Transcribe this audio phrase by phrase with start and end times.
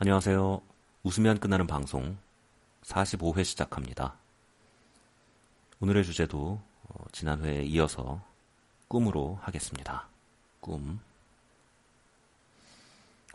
[0.00, 0.62] 안녕하세요.
[1.02, 2.16] 웃으면 끝나는 방송
[2.84, 4.14] 45회 시작합니다.
[5.80, 8.22] 오늘의 주제도 어, 지난 회에 이어서
[8.86, 10.06] 꿈으로 하겠습니다.
[10.60, 11.00] 꿈.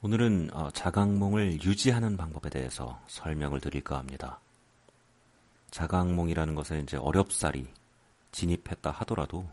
[0.04, 4.40] 오늘은 어, 자각몽을 유지하는 방법에 대해서 설명을 드릴까 합니다.
[5.70, 7.68] 자각몽이라는 것에 이제 어렵사리
[8.32, 9.46] 진입했다 하더라도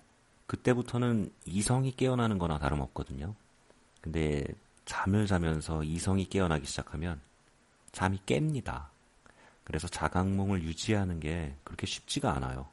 [0.46, 3.34] 그때부터는 이성이 깨어나는 거나 다름없거든요.
[4.00, 4.44] 근데
[4.84, 7.20] 잠을 자면서 이성이 깨어나기 시작하면
[7.92, 8.86] 잠이 깹니다.
[9.64, 12.66] 그래서 자각몽을 유지하는 게 그렇게 쉽지가 않아요.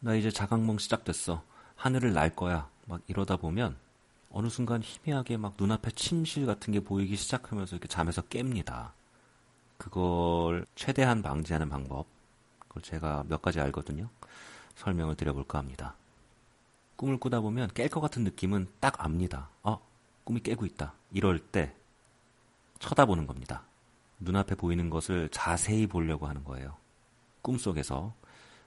[0.00, 1.42] 나 이제 자각몽 시작됐어.
[1.74, 2.68] 하늘을 날 거야.
[2.86, 3.76] 막 이러다 보면
[4.30, 8.90] 어느 순간 희미하게 막 눈앞에 침실 같은 게 보이기 시작하면서 이렇게 잠에서 깹니다.
[9.78, 12.06] 그걸 최대한 방지하는 방법.
[12.68, 14.08] 그걸 제가 몇 가지 알거든요.
[14.76, 15.94] 설명을 드려볼까 합니다.
[16.96, 19.48] 꿈을 꾸다 보면 깰 것 같은 느낌은 딱 압니다.
[19.62, 19.80] 어,
[20.26, 20.92] 꿈이 깨고 있다.
[21.12, 21.72] 이럴 때
[22.80, 23.62] 쳐다보는 겁니다.
[24.18, 26.76] 눈앞에 보이는 것을 자세히 보려고 하는 거예요.
[27.42, 28.12] 꿈속에서.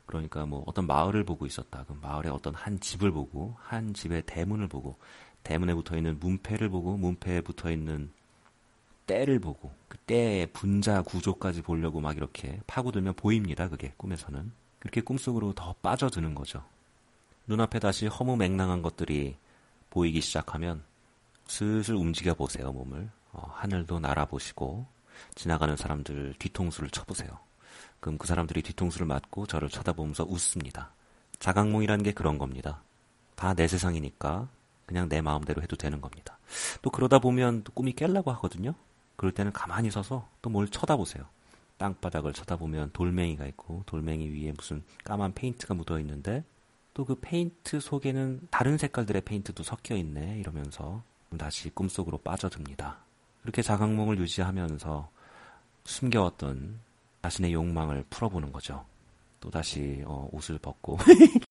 [0.06, 1.84] 그러니까 뭐 어떤 마을을 보고 있었다.
[1.84, 4.98] 그럼 마을의 어떤 한 집을 보고 한 집의 대문을 보고
[5.44, 8.10] 대문에 붙어 있는 문패를 보고 문패에 붙어 있는
[9.06, 13.68] 때를 보고 그 때의 분자 구조까지 보려고 막 이렇게 파고들면 보입니다.
[13.68, 14.52] 그게 꿈에서는.
[14.80, 16.64] 그렇게 꿈속으로 더 빠져드는 거죠.
[17.48, 19.36] 눈앞에 다시 허무맹랑한 것들이
[19.90, 20.88] 보이기 시작하면
[21.50, 23.10] 슬슬 움직여 보세요, 몸을.
[23.34, 24.86] 어, 하늘도 날아보시고,
[25.36, 27.30] 지나가는 사람들 뒤통수를 쳐보세요.
[28.00, 30.94] 그럼 그 사람들이 뒤통수를 맞고 저를 쳐다보면서 웃습니다.
[31.40, 32.82] 자각몽이라는 게 그런 겁니다.
[33.36, 34.48] 다 내 세상이니까
[34.86, 36.38] 그냥 내 마음대로 해도 되는 겁니다.
[36.82, 38.74] 또 그러다 보면 또 꿈이 깰라고 하거든요.
[39.16, 41.26] 그럴 때는 가만히 서서 또 뭘 쳐다보세요.
[41.78, 46.44] 땅바닥을 쳐다보면 돌멩이가 있고 돌멩이 위에 무슨 까만 페인트가 묻어 있는데
[46.94, 51.04] 또 그 페인트 속에는 다른 색깔들의 페인트도 섞여 있네 이러면서
[51.38, 52.98] 다시 꿈속으로 빠져듭니다.
[53.44, 55.10] 이렇게 자각몽을 유지하면서
[55.86, 56.80] 숨겨왔던
[57.22, 58.86] 자신의 욕망을 풀어보는 거죠.
[59.40, 60.98] 또 다시 어, 옷을 벗고